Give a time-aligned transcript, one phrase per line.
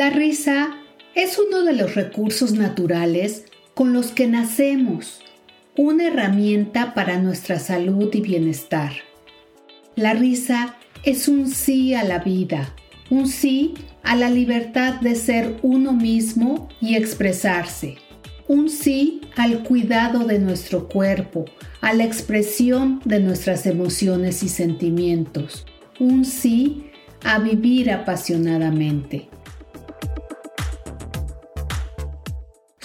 [0.00, 0.78] La risa
[1.14, 5.20] es uno de los recursos naturales con los que nacemos,
[5.76, 8.92] una herramienta para nuestra salud y bienestar.
[9.96, 12.74] La risa es un sí a la vida,
[13.10, 17.98] un sí a la libertad de ser uno mismo y expresarse,
[18.48, 21.44] un sí al cuidado de nuestro cuerpo,
[21.82, 25.66] a la expresión de nuestras emociones y sentimientos,
[25.98, 26.86] un sí
[27.22, 29.29] a vivir apasionadamente.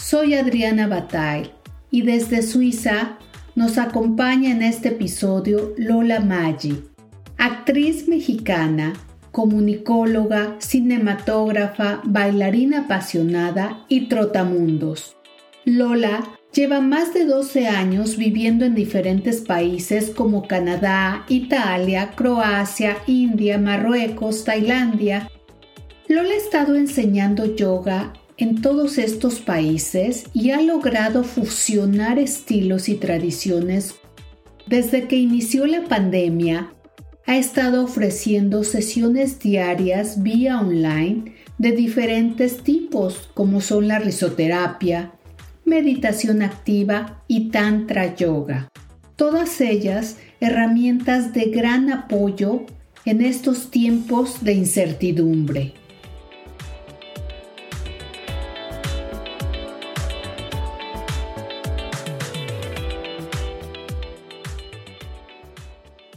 [0.08, 1.50] Soy Adriana Bataille
[1.90, 3.18] y desde Suiza
[3.56, 6.84] nos acompaña en este episodio Lola Maggi,
[7.40, 8.94] actriz mexicana,
[9.32, 15.18] comunicóloga, cinematógrafa, bailarina apasionada y trotamundos.
[15.66, 23.58] Lola lleva más de 12 años viviendo en diferentes países como Canadá, Italia, Croacia, India,
[23.58, 25.32] Marruecos, Tailandia.
[26.08, 32.96] Lola ha estado enseñando yoga en todos estos países y ha logrado fusionar estilos y
[32.96, 33.96] tradiciones.
[34.68, 36.74] Desde que inició la pandemia,
[37.28, 45.14] ha estado ofreciendo sesiones diarias vía online de diferentes tipos como son la risoterapia,
[45.64, 48.70] meditación activa y tantra yoga.
[49.16, 52.66] Todas ellas herramientas de gran apoyo
[53.06, 55.74] en estos tiempos de incertidumbre.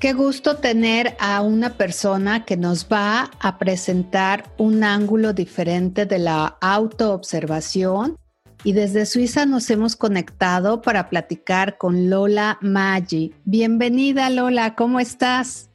[0.01, 6.21] Qué gusto tener a una persona que nos va a presentar un ángulo diferente de
[6.21, 8.17] la autoobservación.
[8.63, 13.35] Y desde Suiza nos hemos conectado para platicar con Lola Maggi.
[13.45, 15.69] Bienvenida Lola, ¿cómo estás?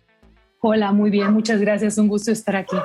[0.61, 2.77] Hola, muy bien, muchas gracias, un gusto estar aquí.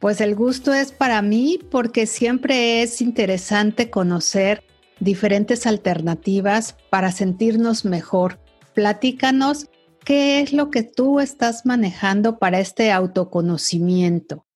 [0.00, 4.64] Pues el gusto es para mí porque siempre es interesante conocer
[4.98, 8.40] diferentes alternativas para sentirnos mejor.
[8.74, 9.68] Platícanos
[10.04, 14.46] ¿qué es lo que tú estás manejando para este autoconocimiento?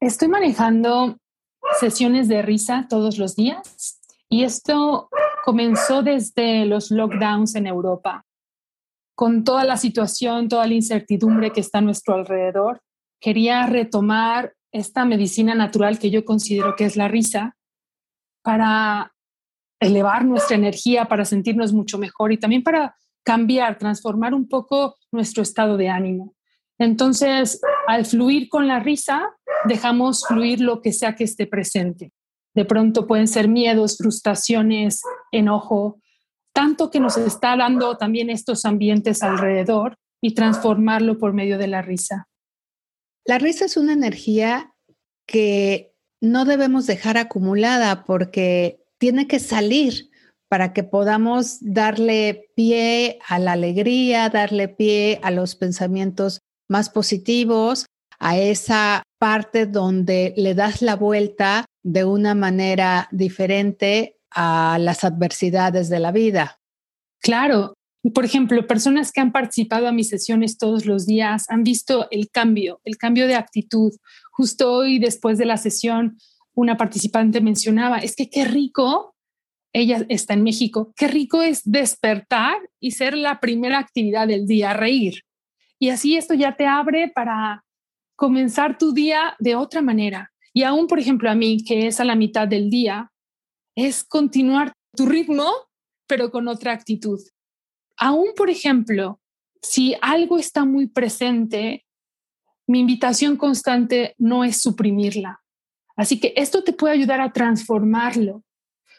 [0.00, 1.18] Estoy manejando
[1.80, 5.08] sesiones de risa todos los días y esto
[5.44, 8.24] comenzó desde los lockdowns en Europa.
[9.14, 12.82] Con toda la situación, toda la incertidumbre que está a nuestro alrededor,
[13.20, 17.56] quería retomar esta medicina natural que yo considero que es la risa
[18.42, 19.14] para
[19.80, 22.94] elevar nuestra energía, para sentirnos mucho mejor y también para
[23.26, 26.34] cambiar, transformar un poco nuestro estado de ánimo.
[26.78, 32.12] Entonces, al fluir con la risa, dejamos fluir lo que sea que esté presente.
[32.54, 36.00] De pronto pueden ser miedos, frustraciones, enojo,
[36.54, 41.82] tanto que nos está dando también estos ambientes alrededor y transformarlo por medio de la
[41.82, 42.28] risa.
[43.24, 44.72] La risa es una energía
[45.26, 50.10] que no debemos dejar acumulada porque tiene que salir
[50.48, 57.86] para que podamos darle pie a la alegría, darle pie a los pensamientos más positivos,
[58.18, 65.88] a esa parte donde le das la vuelta de una manera diferente a las adversidades
[65.88, 66.58] de la vida.
[67.20, 67.74] Claro.
[68.14, 72.30] Por ejemplo, personas que han participado a mis sesiones todos los días han visto el
[72.30, 73.92] cambio, el cambio de actitud.
[74.30, 76.18] Justo hoy, después de la sesión,
[76.54, 79.15] una participante mencionaba, es que qué rico
[79.76, 84.72] ella está en México, qué rico es despertar y ser la primera actividad del día,
[84.72, 85.24] reír.
[85.78, 87.62] Y así esto ya te abre para
[88.16, 90.32] comenzar tu día de otra manera.
[90.54, 93.12] Y aún, por ejemplo, a mí, que es a la mitad del día,
[93.74, 95.52] es continuar tu ritmo,
[96.06, 97.20] pero con otra actitud.
[97.98, 99.20] Aún, por ejemplo,
[99.60, 101.84] si algo está muy presente,
[102.66, 105.42] mi invitación constante no es suprimirla.
[105.96, 108.42] Así que esto te puede ayudar a transformarlo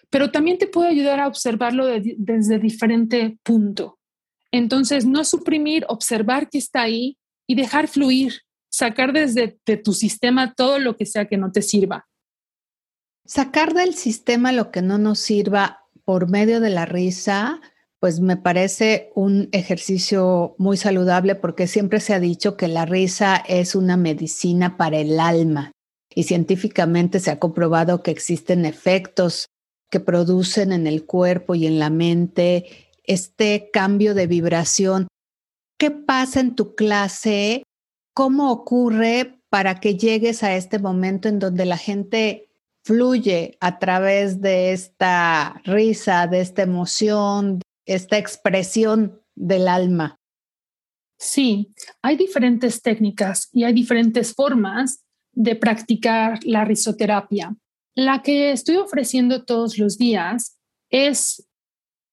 [0.09, 3.99] pero también te puede ayudar a observarlo desde diferente punto.
[4.51, 7.17] Entonces, no suprimir, observar que está ahí
[7.47, 11.61] y dejar fluir, sacar desde de tu sistema todo lo que sea que no te
[11.61, 12.07] sirva.
[13.25, 17.59] Sacar del sistema lo que no nos sirva por medio de la risa,
[17.99, 23.35] pues me parece un ejercicio muy saludable porque siempre se ha dicho que la risa
[23.35, 25.71] es una medicina para el alma
[26.15, 29.47] y científicamente se ha comprobado que existen efectos
[29.89, 35.07] que producen en el cuerpo y en la mente este cambio de vibración.
[35.79, 37.63] ¿Qué pasa en tu clase?
[38.13, 42.49] ¿Cómo ocurre para que llegues a este momento en donde la gente
[42.83, 50.17] fluye a través de esta risa, de esta emoción, esta expresión del alma?
[51.19, 57.55] Sí, hay diferentes técnicas y hay diferentes formas de practicar la risoterapia.
[57.97, 60.59] La que estoy ofreciendo todos los días
[60.91, 61.49] es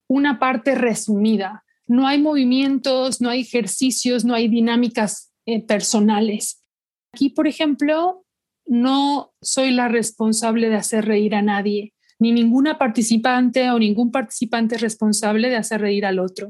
[0.08, 1.62] una parte resumida.
[1.86, 6.64] No hay movimientos, no hay ejercicios, no hay dinámicas eh, personales.
[7.12, 8.24] Aquí, por ejemplo,
[8.64, 14.78] no soy la responsable de hacer reír a nadie, ni ninguna participante o ningún participante
[14.78, 16.48] responsable de hacer reír al otro.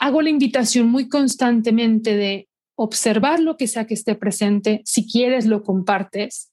[0.00, 2.48] Hago la invitación muy constantemente de
[2.78, 6.50] observar lo que sea que esté presente, si quieres lo compartes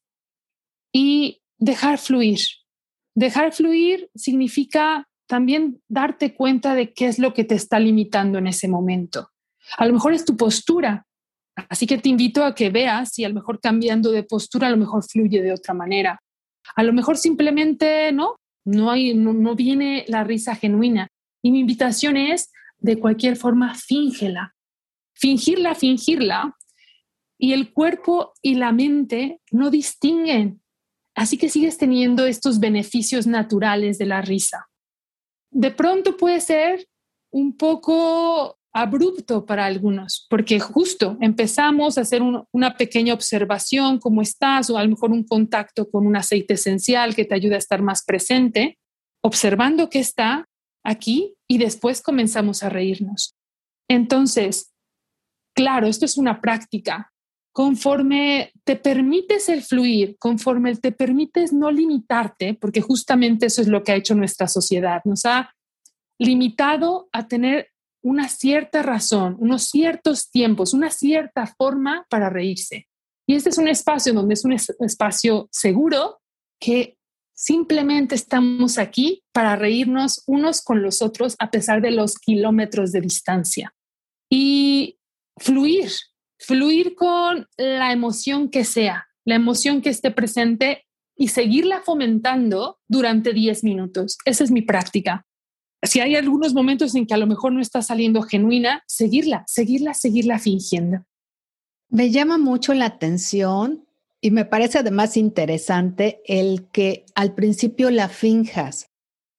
[0.91, 2.39] y dejar fluir.
[3.15, 8.47] Dejar fluir significa también darte cuenta de qué es lo que te está limitando en
[8.47, 9.31] ese momento.
[9.77, 11.05] A lo mejor es tu postura,
[11.69, 14.71] así que te invito a que veas si a lo mejor cambiando de postura a
[14.71, 16.19] lo mejor fluye de otra manera.
[16.75, 21.07] A lo mejor simplemente no, no hay no, no viene la risa genuina.
[21.41, 24.53] Y mi invitación es de cualquier forma fíngela
[25.17, 26.55] fingirla, fingirla,
[27.39, 30.61] y el cuerpo y la mente no distinguen.
[31.17, 34.67] Así que sigues teniendo estos beneficios naturales de la risa.
[35.51, 36.87] De pronto puede ser
[37.31, 42.21] un poco abrupto para algunos, porque justo empezamos a hacer
[42.51, 47.15] una pequeña observación, cómo estás, o a lo mejor un contacto con un aceite esencial
[47.15, 48.77] que te ayuda a estar más presente,
[49.23, 50.47] observando qué está
[50.85, 53.35] aquí y después comenzamos a reírnos.
[53.89, 54.73] Entonces,
[55.57, 57.11] Claro, esto es una práctica.
[57.57, 63.83] Conforme te permites el fluir, conforme te permites no limitarte, porque justamente eso es lo
[63.83, 65.55] que ha hecho nuestra sociedad, nos ha
[66.19, 67.69] limitado a tener
[68.03, 72.87] una cierta razón, unos ciertos tiempos, una cierta forma para reírse.
[73.27, 76.19] Y este es un espacio donde es un espacio seguro
[76.61, 76.99] que
[77.35, 83.01] simplemente estamos aquí para reírnos unos con los otros a pesar de los kilómetros de
[83.01, 83.73] distancia.
[84.29, 84.99] Y
[85.37, 85.89] fluir,
[86.39, 90.85] fluir con la emoción que sea, la emoción que esté presente
[91.15, 94.17] y seguirla fomentando durante 10 minutos.
[94.25, 95.25] Esa es mi práctica.
[95.83, 99.93] Si hay algunos momentos en que a lo mejor no está saliendo genuina, seguirla, seguirla,
[99.93, 101.05] seguirla fingiendo.
[101.89, 103.87] Me llama mucho la atención
[104.19, 108.89] y me parece además interesante el que al principio la finjas.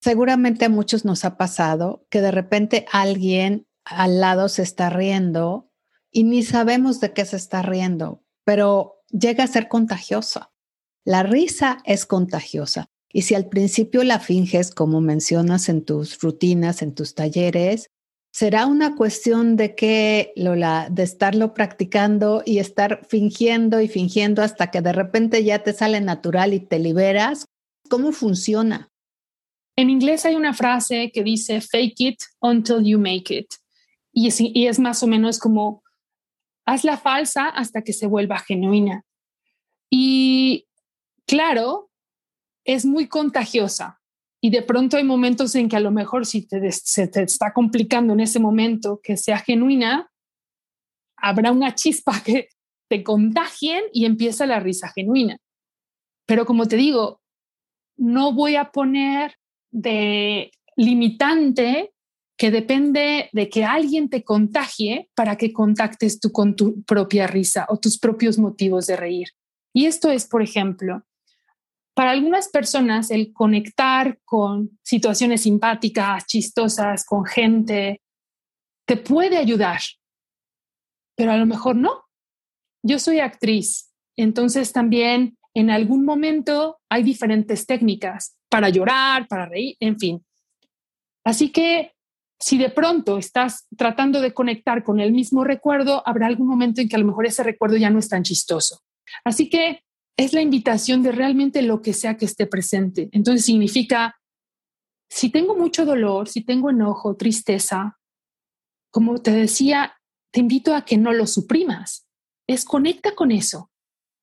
[0.00, 5.67] Seguramente a muchos nos ha pasado que de repente alguien al lado se está riendo
[6.10, 10.50] y ni sabemos de qué se está riendo, pero llega a ser contagiosa.
[11.04, 12.90] La risa es contagiosa.
[13.10, 17.90] Y si al principio la finges, como mencionas en tus rutinas, en tus talleres,
[18.30, 24.70] será una cuestión de que, Lola, de estarlo practicando y estar fingiendo y fingiendo hasta
[24.70, 27.46] que de repente ya te sale natural y te liberas.
[27.88, 28.90] ¿Cómo funciona?
[29.76, 33.46] En inglés hay una frase que dice fake it until you make it.
[34.12, 35.82] Y es, y es más o menos como
[36.68, 39.04] hazla falsa hasta que se vuelva genuina.
[39.90, 40.66] Y
[41.26, 41.90] claro,
[42.64, 44.00] es muy contagiosa.
[44.42, 48.12] Y de pronto hay momentos en que a lo mejor si se te está complicando
[48.12, 50.10] en ese momento que sea genuina,
[51.16, 52.50] habrá una chispa que
[52.88, 55.38] te contagien y empieza la risa genuina.
[56.26, 57.22] Pero como te digo,
[57.96, 59.36] no voy a poner
[59.70, 61.94] de limitante
[62.38, 67.66] que depende de que alguien te contagie para que contactes tú con tu propia risa
[67.68, 69.28] o tus propios motivos de reír.
[69.74, 71.04] Y esto es, por ejemplo,
[71.94, 78.00] para algunas personas el conectar con situaciones simpáticas, chistosas, con gente,
[78.86, 79.80] te puede ayudar,
[81.16, 82.04] pero a lo mejor no.
[82.84, 89.76] Yo soy actriz, entonces también en algún momento hay diferentes técnicas para llorar, para reír,
[89.80, 90.24] en fin.
[91.24, 91.97] Así que
[92.40, 96.88] si de pronto estás tratando de conectar con el mismo recuerdo, habrá algún momento en
[96.88, 98.82] que a lo mejor ese recuerdo ya no es tan chistoso.
[99.24, 99.82] Así que
[100.16, 103.08] es la invitación de realmente lo que sea que esté presente.
[103.12, 104.20] Entonces significa,
[105.08, 107.98] si tengo mucho dolor, si tengo enojo, tristeza,
[108.90, 109.94] como te decía,
[110.32, 112.06] te invito a que no lo suprimas.
[112.46, 113.70] Es conecta con eso.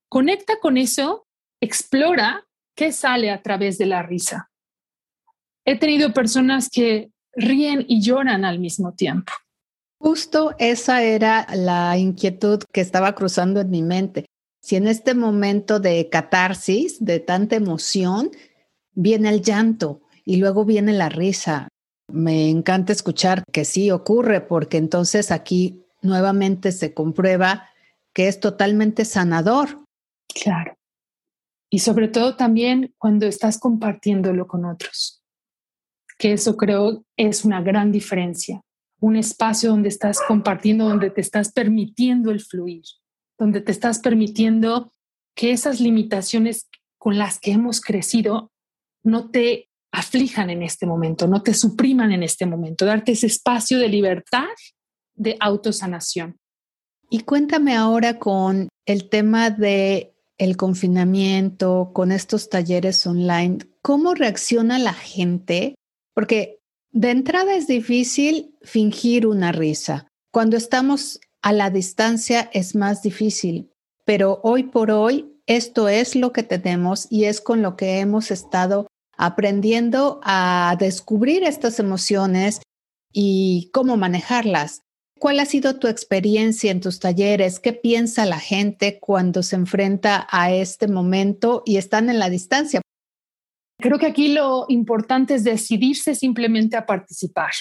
[0.10, 1.28] Conecta con eso,
[1.62, 4.52] explora qué sale a través de la risa.
[5.66, 9.34] He tenido personas que ríen y lloran al mismo tiempo.
[10.00, 14.26] Justo esa era la inquietud que estaba cruzando en mi mente.
[14.62, 18.32] Si en este momento de catarsis, de tanta emoción,
[18.94, 21.68] viene el llanto y luego viene la risa.
[22.12, 27.70] Me encanta escuchar que sí ocurre porque entonces aquí nuevamente se comprueba
[28.14, 29.86] que es totalmente sanador.
[30.28, 30.76] Claro.
[31.70, 35.15] Y sobre todo también cuando estás compartiéndolo con otros
[36.18, 38.62] que eso creo es una gran diferencia.
[39.00, 42.84] Un espacio donde estás compartiendo, donde te estás permitiendo el fluir,
[43.38, 44.92] donde te estás permitiendo
[45.36, 48.52] que esas limitaciones con las que hemos crecido
[49.04, 53.80] no te aflijan en este momento, no te supriman en este momento, darte ese espacio
[53.80, 54.48] de libertad,
[55.14, 56.38] de autosanación.
[57.10, 64.80] Y cuéntame ahora con el tema de el confinamiento, con estos talleres online, ¿cómo reacciona
[64.80, 65.76] la gente?
[66.16, 66.60] Porque
[66.92, 70.08] de entrada es difícil fingir una risa.
[70.32, 73.70] Cuando estamos a la distancia es más difícil,
[74.06, 78.32] pero hoy por hoy esto es lo que tenemos y es con lo que hemos
[78.32, 82.62] estado aprendiendo a descubrir estas emociones
[83.12, 84.82] y cómo manejarlas.
[85.20, 87.60] ¿Cuál ha sido tu experiencia en tus talleres?
[87.60, 92.82] ¿Qué piensa la gente cuando se enfrenta a este momento y están en la distancia?
[93.78, 97.52] Creo que aquí lo importante es decidirse simplemente a participar.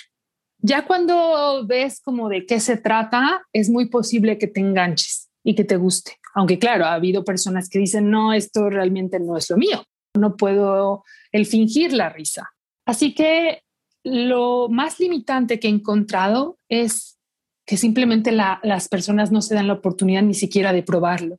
[0.58, 5.54] Ya cuando ves como de qué se trata, es muy posible que te enganches y
[5.54, 6.12] que te guste.
[6.34, 9.84] Aunque claro, ha habido personas que dicen, no, esto realmente no es lo mío.
[10.16, 12.50] No puedo el fingir la risa.
[12.86, 13.62] Así que
[14.04, 17.18] lo más limitante que he encontrado es
[17.66, 21.38] que simplemente las personas no se dan la oportunidad ni siquiera de probarlo.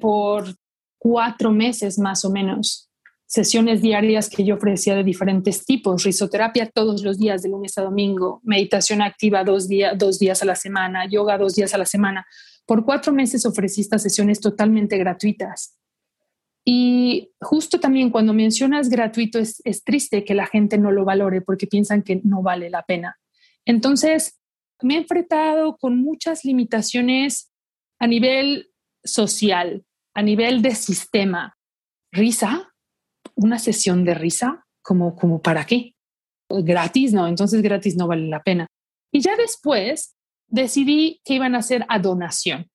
[0.00, 0.54] Por
[0.98, 2.90] cuatro meses más o menos,
[3.32, 7.82] sesiones diarias que yo ofrecía de diferentes tipos, risoterapia todos los días de lunes a
[7.82, 12.26] domingo, meditación activa dos, dos días a la semana, yoga dos días a la semana.
[12.66, 15.78] Por cuatro meses ofrecí estas sesiones totalmente gratuitas.
[16.62, 21.40] Y justo también cuando mencionas gratuito es, es triste que la gente no lo valore
[21.40, 23.16] porque piensan que no vale la pena.
[23.64, 24.42] Entonces,
[24.82, 27.50] me he enfrentado con muchas limitaciones
[27.98, 28.68] a nivel
[29.02, 31.56] social, a nivel de sistema.
[32.12, 32.71] Risa,
[33.34, 35.94] una sesión de risa, como, como para qué?
[36.48, 38.66] Gratis, no, entonces gratis no vale la pena.
[39.12, 40.14] Y ya después
[40.48, 42.68] decidí que iban a hacer a donación.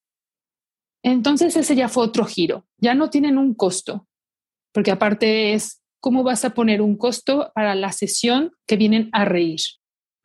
[1.03, 2.65] Entonces ese ya fue otro giro.
[2.79, 4.07] Ya no tienen un costo,
[4.73, 9.25] porque aparte es cómo vas a poner un costo para la sesión que vienen a
[9.25, 9.59] reír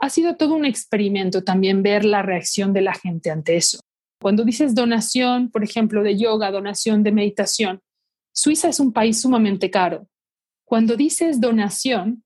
[0.02, 3.78] ha sido todo un experimento también ver la reacción de la gente ante eso.
[4.20, 7.80] Cuando dices donación, por ejemplo, de yoga, donación de meditación,
[8.34, 10.08] Suiza es un país sumamente caro.
[10.72, 12.24] Cuando dices donación,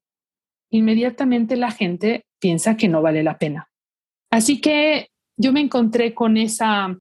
[0.71, 3.73] inmediatamente la gente piensa que no vale la pena.
[4.31, 6.97] Así que yo me encontré con esa,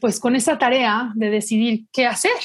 [0.00, 2.40] pues con esa tarea de decidir qué hacer.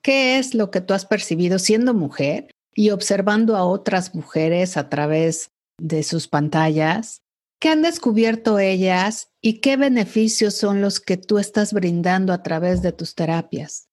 [0.00, 4.88] ¿Qué es lo que tú has percibido siendo mujer y observando a otras mujeres a
[4.88, 7.22] través de sus pantallas,
[7.60, 12.80] ¿qué han descubierto ellas y qué beneficios son los que tú estás brindando a través
[12.80, 13.88] de tus terapias?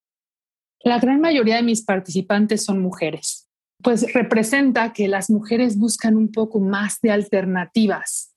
[0.84, 3.48] La gran mayoría de mis participantes son mujeres,
[3.82, 8.34] pues representa que las mujeres buscan un poco más de alternativas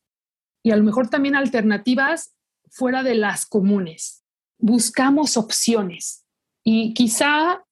[0.63, 2.35] y a lo mejor también alternativas
[2.69, 4.23] fuera de las comunes.
[4.57, 6.25] Buscamos opciones
[6.63, 7.63] y quizá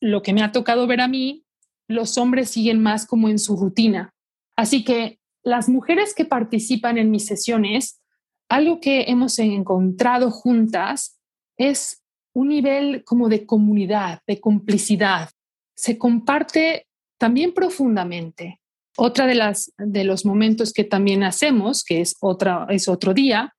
[0.00, 1.44] lo que me ha tocado ver a mí,
[1.88, 4.14] los hombres siguen más como en su rutina.
[4.56, 8.00] Así que las mujeres que participan en mis sesiones,
[8.48, 11.20] algo que hemos encontrado juntas
[11.56, 11.99] es
[12.34, 15.30] un nivel como de comunidad, de complicidad.
[15.76, 16.86] Se comparte
[17.18, 18.60] también profundamente.
[18.96, 23.54] Otra de las de los momentos que también hacemos, que es otra es otro día,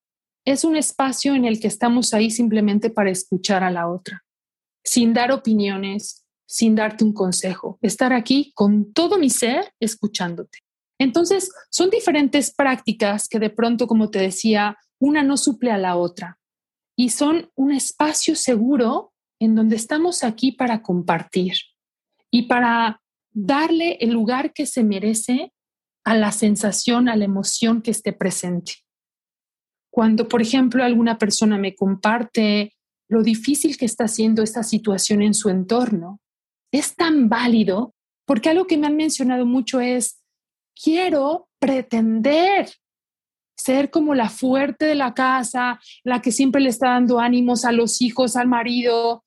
[0.46, 4.24] es un espacio en el que estamos ahí simplemente para escuchar a la otra,
[4.84, 10.60] sin dar opiniones, sin darte un consejo, estar aquí con todo mi ser escuchándote.
[11.00, 15.96] Entonces, son diferentes prácticas que de pronto, como te decía, una no suple a la
[15.96, 16.41] otra
[17.02, 21.54] y son un espacio seguro en donde estamos aquí para compartir
[22.30, 25.52] y para darle el lugar que se merece
[26.04, 28.74] a la sensación, a la emoción que esté presente.
[29.90, 32.76] Cuando, por ejemplo, alguna persona me comparte
[33.10, 36.20] lo difícil que está haciendo esta situación en su entorno,
[36.72, 37.96] es tan válido
[38.28, 40.22] porque algo que me han mencionado mucho es,
[40.76, 42.70] quiero pretender
[43.62, 47.72] ser como la fuerte de la casa, la que siempre le está dando ánimos a
[47.72, 49.24] los hijos, al marido.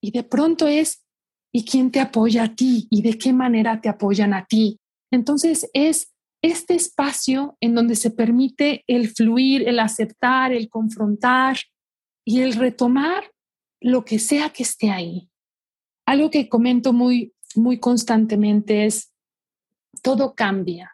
[0.00, 1.04] Y de pronto es,
[1.52, 2.86] ¿y quién te apoya a ti?
[2.90, 4.78] ¿Y de qué manera te apoyan a ti?
[5.10, 6.12] Entonces es
[6.42, 11.56] este espacio en donde se permite el fluir, el aceptar, el confrontar
[12.24, 13.30] y el retomar
[13.80, 15.28] lo que sea que esté ahí.
[16.06, 19.12] Algo que comento muy, muy constantemente es,
[20.02, 20.91] todo cambia.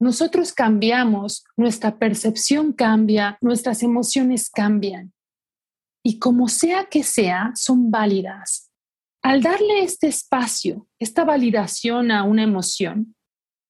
[0.00, 5.12] Nosotros cambiamos, nuestra percepción cambia, nuestras emociones cambian.
[6.04, 8.70] Y como sea que sea, son válidas.
[9.22, 13.16] Al darle este espacio, esta validación a una emoción,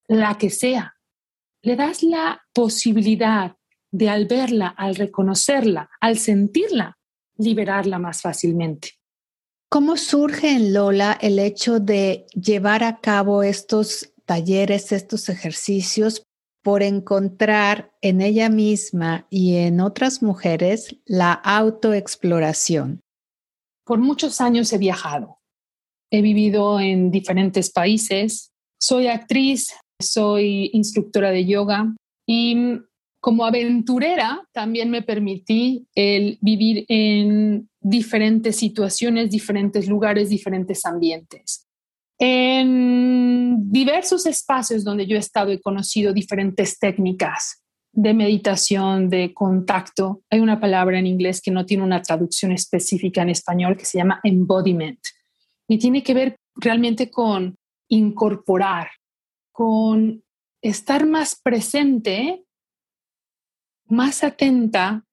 [0.06, 0.94] la que sea,
[1.62, 3.56] le das la posibilidad
[3.90, 6.98] de al verla, al reconocerla, al sentirla,
[7.38, 8.92] liberarla más fácilmente.
[9.70, 16.22] ¿Cómo surge en Lola el hecho de llevar a cabo estos talleres, estos ejercicios
[16.62, 23.00] por encontrar en ella misma y en otras mujeres la autoexploración?
[23.84, 25.38] Por muchos años he viajado.
[26.10, 28.50] He vivido en diferentes países.
[28.78, 31.94] Soy actriz, soy instructora de yoga
[32.26, 32.80] y
[33.20, 41.67] como aventurera también me permití el vivir en diferentes situaciones, diferentes lugares, diferentes ambientes.
[42.18, 50.22] En diversos espacios donde yo he estado he conocido diferentes técnicas de meditación, de contacto.
[50.30, 53.98] Hay una palabra en inglés que no tiene una traducción específica en español que se
[53.98, 55.00] llama embodiment
[55.66, 57.56] y tiene que ver realmente con
[57.88, 58.90] incorporar,
[59.52, 60.22] con
[60.62, 62.44] estar más presente,
[63.86, 65.04] más atenta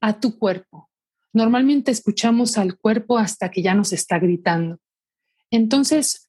[0.00, 0.90] a tu cuerpo.
[1.32, 4.78] Normalmente escuchamos al cuerpo hasta que ya nos está gritando.
[5.50, 6.28] Entonces,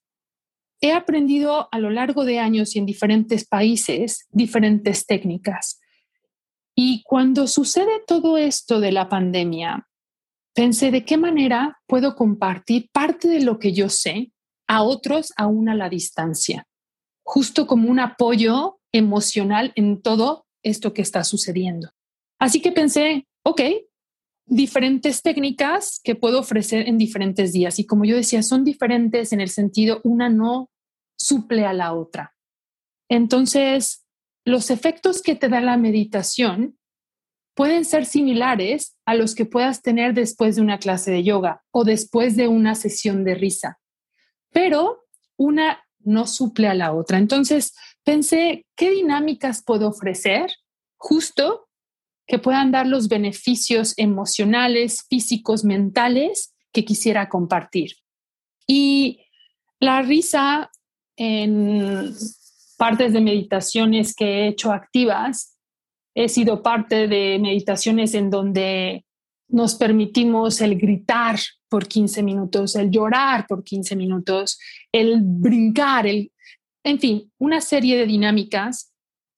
[0.82, 5.80] he aprendido a lo largo de años y en diferentes países diferentes técnicas.
[6.76, 9.88] Y cuando sucede todo esto de la pandemia,
[10.54, 14.32] pensé de qué manera puedo compartir parte de lo que yo sé
[14.68, 16.68] a otros aún a la distancia,
[17.24, 21.92] justo como un apoyo emocional en todo esto que está sucediendo.
[22.40, 23.62] Así que pensé, ok,
[24.52, 27.80] diferentes técnicas que puedo ofrecer en diferentes días.
[27.80, 30.70] Y como yo decía, son diferentes en el sentido, una no
[31.18, 32.36] suple a la otra.
[33.08, 34.06] Entonces,
[34.44, 36.78] los efectos que te da la meditación
[37.56, 41.86] pueden ser similares a los que puedas tener después de una clase de yoga o
[41.86, 43.80] después de una sesión de risa,
[44.52, 45.06] pero
[45.38, 47.20] una no suple a la otra.
[47.20, 50.52] Entonces, pensé, ¿qué dinámicas puedo ofrecer
[50.98, 51.70] justo
[52.28, 57.94] que puedan dar los beneficios emocionales, físicos, mentales que quisiera compartir.
[58.68, 59.26] Y
[59.80, 60.72] la risa
[61.18, 62.14] en
[62.78, 65.58] partes de meditaciones que he hecho activas,
[66.16, 69.06] he sido parte de meditaciones en donde
[69.48, 71.38] nos permitimos el gritar
[71.70, 74.58] por 15 minutos, el llorar por 15 minutos,
[74.92, 76.32] el brincar, el,
[76.84, 78.91] en fin, una serie de dinámicas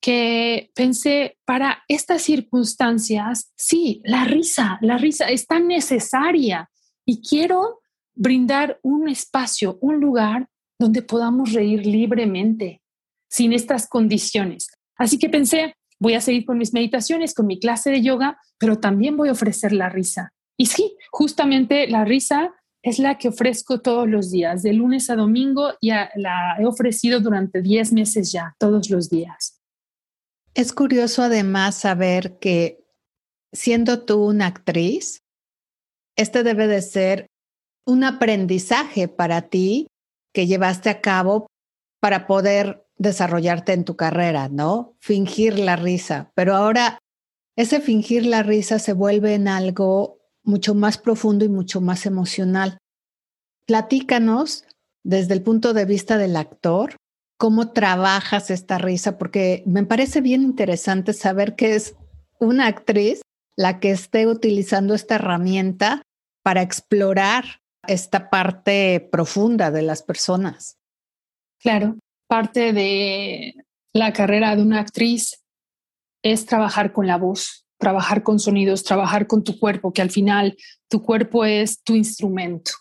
[0.04, 6.70] que pensé, para estas circunstancias, sí, la risa, la risa es tan necesaria
[7.06, 7.80] y quiero
[8.14, 12.82] brindar un espacio, un lugar donde podamos reír libremente,
[13.30, 14.68] sin estas condiciones.
[14.98, 18.80] Así que pensé, voy a seguir con mis meditaciones, con mi clase de yoga, pero
[18.80, 20.34] también voy a ofrecer la risa.
[20.58, 25.16] Y sí, justamente la risa es la que ofrezco todos los días, de lunes a
[25.16, 29.63] domingo, y la he ofrecido durante 10 meses ya, todos los días.
[30.56, 32.86] Es curioso además saber que
[33.52, 35.20] siendo tú una actriz,
[36.16, 37.28] este debe de ser
[37.86, 39.88] un aprendizaje para ti
[40.32, 41.48] que llevaste a cabo
[42.00, 44.96] para poder desarrollarte en tu carrera, ¿no?
[45.00, 46.32] Fingir la risa.
[46.36, 47.00] Pero ahora
[47.56, 52.78] ese fingir la risa se vuelve en algo mucho más profundo y mucho más emocional.
[53.66, 54.66] Platícanos
[55.04, 56.96] desde el punto de vista del actor,
[57.44, 61.94] cómo trabajas esta risa, porque me parece bien interesante saber que es
[62.40, 63.22] una actriz
[63.58, 66.04] la que esté utilizando esta herramienta
[66.42, 67.44] para explorar
[67.86, 70.78] esta parte profunda de las personas.
[71.60, 71.98] Claro,
[72.30, 73.56] parte de
[73.92, 75.44] la carrera de una actriz
[76.24, 80.56] es trabajar con la voz, trabajar con sonidos, trabajar con tu cuerpo, que al final
[80.88, 82.72] tu cuerpo es tu instrumento.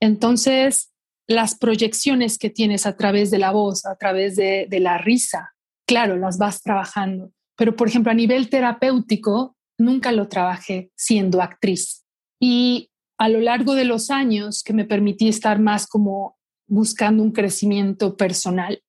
[0.00, 0.92] Entonces,
[1.28, 5.54] las proyecciones que tienes a través de la voz, a través de, la risa,
[5.86, 7.32] claro, las vas trabajando.
[7.56, 12.04] Pero, por ejemplo, a nivel terapéutico, nunca lo trabajé siendo actriz.
[12.40, 16.36] Y a lo largo de los años que me permití estar más como
[16.68, 18.82] buscando un crecimiento personal,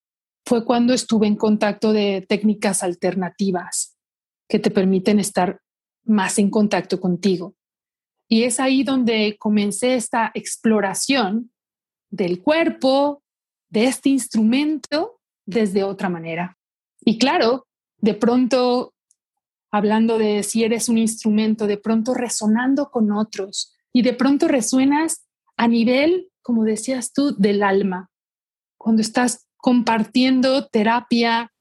[0.46, 3.98] fue cuando estuve en contacto de técnicas alternativas
[4.48, 5.60] que te permiten estar
[6.06, 7.56] más en contacto contigo.
[8.30, 11.52] Y es ahí donde comencé esta exploración
[12.10, 13.24] del cuerpo,
[13.70, 16.58] de este instrumento, desde otra manera.
[17.02, 17.68] Y claro,
[18.00, 18.94] de pronto,
[19.72, 25.26] hablando de si eres un instrumento, de pronto resonando con otros y de pronto resuenas
[25.56, 28.10] a nivel, como decías tú, del alma.
[28.78, 31.52] Cuando estás compartiendo terapia,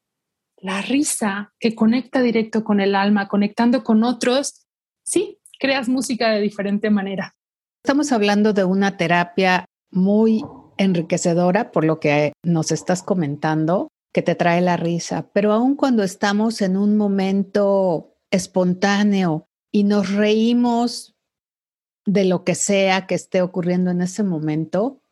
[0.58, 4.66] la risa que conecta directo con el alma, conectando con otros,
[5.04, 7.34] sí, creas música de diferente manera.
[7.82, 10.44] Estamos hablando de una terapia muy
[10.78, 16.02] enriquecedora por lo que nos estás comentando, que te trae la risa, pero aun cuando
[16.02, 21.14] estamos en un momento espontáneo y nos reímos
[22.06, 25.02] de lo que sea que esté ocurriendo en ese momento,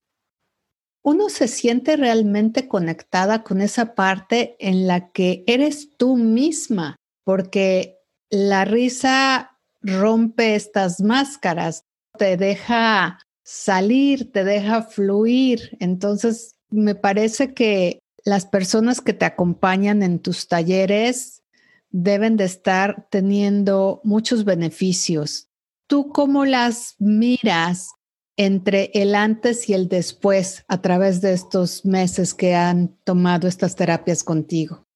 [1.03, 7.99] uno se siente realmente conectada con esa parte en la que eres tú misma, porque
[8.31, 11.85] la risa rompe estas máscaras,
[12.17, 15.77] te deja salir, te deja fluir.
[15.79, 21.43] Entonces, me parece que las personas que te acompañan en tus talleres
[21.91, 25.49] deben de estar teniendo muchos beneficios.
[25.87, 27.91] ¿Tú cómo las miras
[28.37, 33.77] entre el antes y el después a través de estos meses que han tomado estas
[33.77, 34.89] terapias contigo?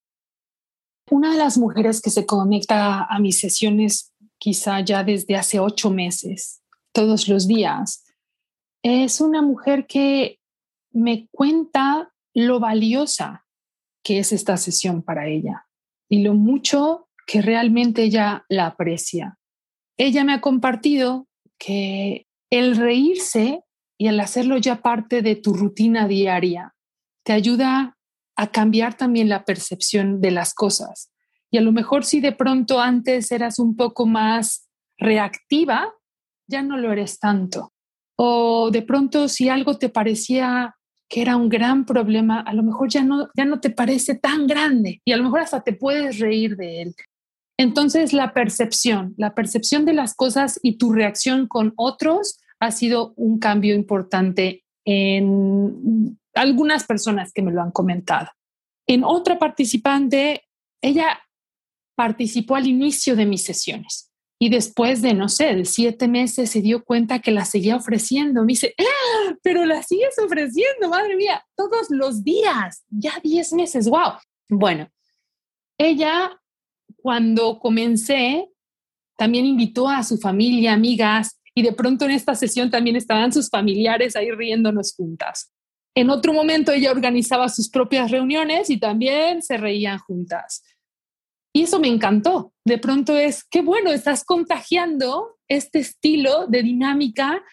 [1.09, 5.89] Una de las mujeres que se conecta a mis sesiones quizá ya desde hace ocho
[5.89, 8.03] meses, todos los días,
[8.83, 10.39] es una mujer que
[10.91, 13.45] me cuenta lo valiosa
[14.03, 15.67] que es esta sesión para ella
[16.07, 19.37] y lo mucho que realmente ella la aprecia.
[19.97, 23.63] Ella me ha compartido que el reírse
[23.97, 26.73] y el hacerlo ya parte de tu rutina diaria
[27.23, 27.97] te ayuda
[28.35, 31.11] a cambiar también la percepción de las cosas.
[31.51, 35.93] Y a lo mejor si de pronto antes eras un poco más reactiva,
[36.47, 37.73] ya no lo eres tanto.
[38.21, 40.75] O de pronto si algo te parecía
[41.09, 44.45] que era un gran problema, a lo mejor ya no, ya no te parece tan
[44.45, 46.95] grande y a lo mejor hasta te puedes reír de él.
[47.57, 53.13] Entonces, la percepción, la percepción de las cosas y tu reacción con otros ha sido
[53.15, 58.27] un cambio importante en algunas personas que me lo han comentado.
[58.85, 60.43] En otra participante,
[60.81, 61.21] ella
[61.95, 64.08] participó al inicio de mis sesiones
[64.41, 68.41] y después de, no sé, de siete meses se dio cuenta que la seguía ofreciendo.
[68.41, 73.89] Me dice, ¡Ah, pero la sigues ofreciendo, madre mía, todos los días, ya diez meses,
[73.89, 74.13] wow.
[74.49, 74.89] Bueno,
[75.77, 76.39] ella
[77.01, 78.49] cuando comencé,
[79.17, 83.49] también invitó a su familia, amigas, y de pronto en esta sesión también estaban sus
[83.49, 85.51] familiares ahí riéndonos juntas.
[85.95, 90.63] En otro momento ella organizaba sus propias reuniones y también se reían juntas.
[91.53, 92.53] Y eso me encantó.
[92.63, 97.43] De pronto es, qué bueno, estás contagiando este estilo de dinámica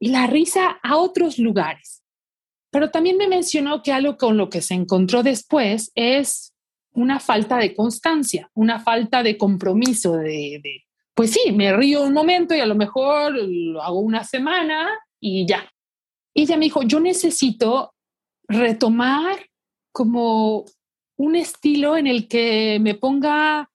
[0.00, 2.02] y la risa a otros lugares.
[2.70, 6.52] Pero también me mencionó que algo con lo que se encontró después es
[6.92, 12.54] una falta de constancia, una falta de compromiso, de, pues sí, me río un momento
[12.54, 15.70] y a lo mejor lo hago una semana y ya.
[16.34, 17.94] Y ella me dijo, yo necesito
[18.48, 19.38] retomar
[19.92, 20.64] como
[21.16, 23.70] un estilo en el que me ponga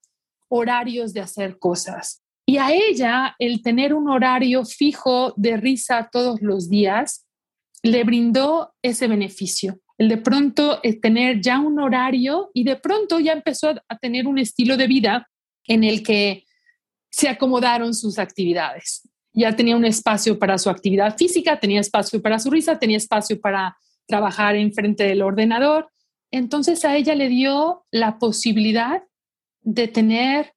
[0.47, 2.21] horarios de hacer cosas.
[2.45, 7.27] Y a ella el tener un horario fijo de risa todos los días
[7.83, 13.19] le brindó ese beneficio el de pronto eh, tener ya un horario y de pronto
[13.19, 15.29] ya empezó a tener un estilo de vida
[15.65, 16.45] en el que
[17.11, 19.07] se acomodaron sus actividades.
[19.33, 23.39] Ya tenía un espacio para su actividad física, tenía espacio para su risa, tenía espacio
[23.41, 25.89] para trabajar enfrente del ordenador.
[26.31, 29.03] Entonces a ella le dio la posibilidad
[29.61, 30.53] de tener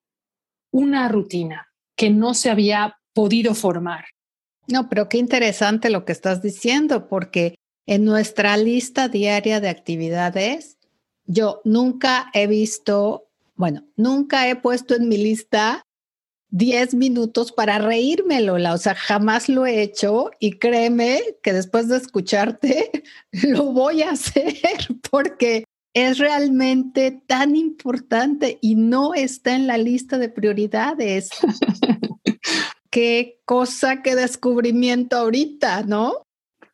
[0.70, 4.06] una rutina que no se había podido formar.
[4.68, 7.56] No, pero qué interesante lo que estás diciendo, porque
[7.86, 10.78] en nuestra lista diaria de actividades,
[11.26, 15.82] yo nunca he visto, bueno, nunca he puesto en mi lista
[16.52, 18.74] 10 minutos para reírme, Lola.
[18.74, 22.90] O sea, jamás lo he hecho y créeme que después de escucharte
[23.42, 24.54] lo voy a hacer
[25.10, 31.30] porque es realmente tan importante y no está en la lista de prioridades.
[32.90, 36.22] qué cosa, qué descubrimiento ahorita, ¿no?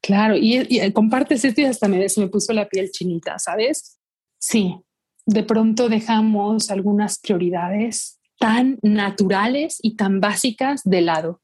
[0.03, 3.99] Claro, y, compartes esto y hasta me, se me puso la piel chinita, ¿sabes?
[4.41, 4.77] Sí,
[5.27, 11.41] de pronto dejamos algunas prioridades tan naturales y tan básicas de lado.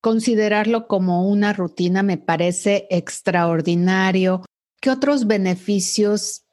[0.00, 4.44] Considerarlo como una rutina me parece extraordinario.
[4.80, 6.46] ¿Qué otros beneficios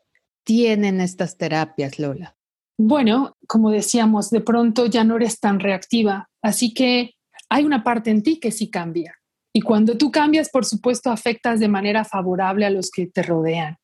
[0.43, 2.36] tienen estas terapias, Lola?
[2.78, 7.15] Bueno, como decíamos, de pronto ya no eres tan reactiva, así que
[7.50, 9.15] hay una parte en ti que sí cambia.
[9.54, 13.78] Y cuando tú cambias, por supuesto, afectas de manera favorable a los que te rodean.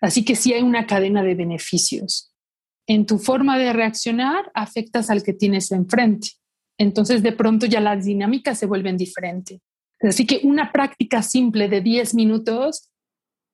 [0.00, 2.32] Así que sí hay una cadena de beneficios.
[2.90, 6.30] En tu forma de reaccionar, afectas al que tienes enfrente.
[6.76, 9.60] Entonces, de pronto ya las dinámicas se vuelven diferentes.
[10.00, 12.90] Así que una práctica simple de 10 minutos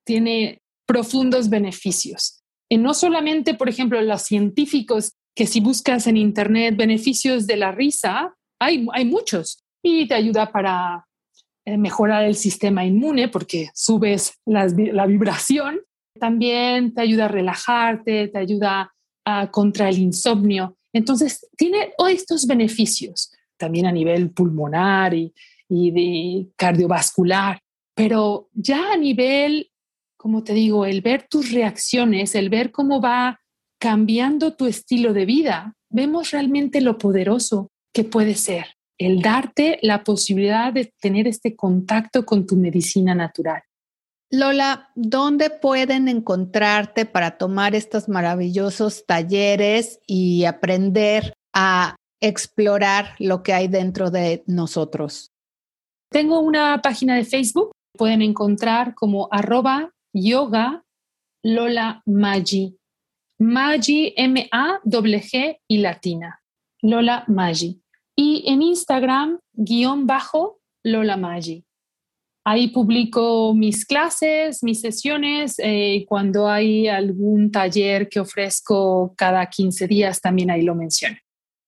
[0.07, 2.42] tiene profundos beneficios.
[2.70, 7.72] Y no solamente, por ejemplo, los científicos, que si buscas en Internet beneficios de la
[7.72, 11.07] risa, hay, hay muchos y te ayuda para
[11.66, 15.83] eh, mejorar el sistema inmune porque subes la vibración.
[16.18, 18.94] También te ayuda a relajarte, te ayuda
[19.26, 20.78] a, contra el insomnio.
[20.94, 25.34] Entonces, tiene estos beneficios, también a nivel pulmonar y,
[25.68, 27.60] y de cardiovascular,
[27.94, 29.70] pero ya a nivel,
[30.16, 33.40] como te digo, el ver tus reacciones, el ver cómo va
[33.78, 40.04] cambiando tu estilo de vida, vemos realmente lo poderoso que puede ser el darte la
[40.04, 43.62] posibilidad de tener este contacto con tu medicina natural.
[44.30, 53.52] Lola, ¿dónde pueden encontrarte para tomar estos maravillosos talleres y aprender a explorar lo que
[53.52, 55.30] hay dentro de nosotros?
[56.10, 60.84] Tengo una página de Facebook, pueden encontrar como arroba yoga
[61.44, 62.76] Lola Maggi.
[63.38, 66.40] Maggi, M-A-G y latina.
[66.82, 67.80] Lola Maggi.
[68.16, 71.65] Y en Instagram, guion bajo Lola Maggi.
[72.48, 79.46] Ahí publico mis clases, mis sesiones, eh, y cuando hay algún taller que ofrezco cada
[79.46, 81.16] 15 días, también ahí lo menciono.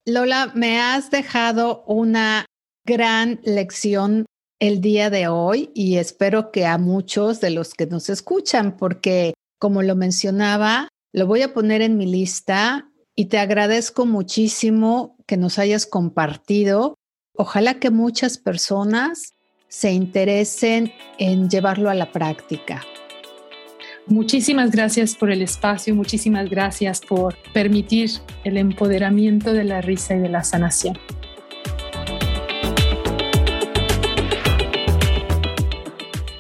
[0.07, 2.47] Lola, me has dejado una
[2.87, 4.25] gran lección
[4.61, 9.35] el día de hoy y espero que a muchos de los que nos escuchan, porque
[9.59, 15.37] como lo mencionaba, lo voy a poner en mi lista y te agradezco muchísimo que
[15.37, 16.95] nos hayas compartido.
[17.35, 19.33] Ojalá que muchas personas
[19.69, 22.83] se interesen en llevarlo a la práctica.
[24.07, 28.11] Muchísimas gracias por el espacio, muchísimas gracias por permitir
[28.45, 30.99] el empoderamiento de la risa y de la sanación.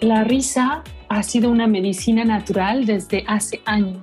[0.00, 4.02] La risa ha sido una medicina natural desde hace años.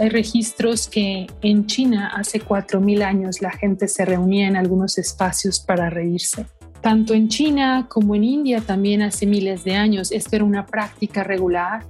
[0.00, 5.60] Hay registros que en China hace 4.000 años la gente se reunía en algunos espacios
[5.60, 6.46] para reírse.
[6.86, 11.24] Tanto en China como en India también hace miles de años esto era una práctica
[11.24, 11.84] regular.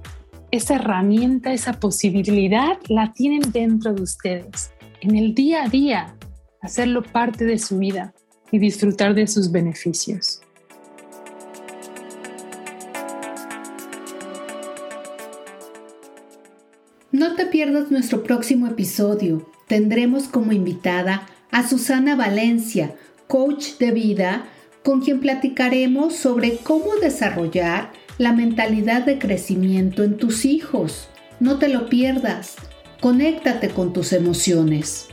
[0.49, 6.15] Esa herramienta, esa posibilidad la tienen dentro de ustedes, en el día a día,
[6.63, 8.15] hacerlo parte de su vida
[8.51, 10.41] y disfrutar de sus beneficios.
[17.11, 19.47] No te pierdas nuestro próximo episodio.
[19.67, 22.95] Tendremos como invitada a Susana Valencia,
[23.27, 24.47] coach de vida,
[24.87, 31.09] con quien platicaremos sobre cómo desarrollar la mentalidad de crecimiento en tus hijos.
[31.41, 32.55] No te lo pierdas.
[33.01, 35.09] Conéctate con tus emociones.